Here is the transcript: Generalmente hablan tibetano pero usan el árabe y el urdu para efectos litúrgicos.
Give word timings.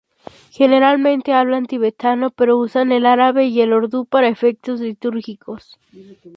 Generalmente 0.49 1.31
hablan 1.31 1.67
tibetano 1.67 2.31
pero 2.31 2.57
usan 2.57 2.91
el 2.91 3.05
árabe 3.05 3.45
y 3.45 3.61
el 3.61 3.71
urdu 3.71 4.05
para 4.07 4.29
efectos 4.29 4.79
litúrgicos. 4.79 5.77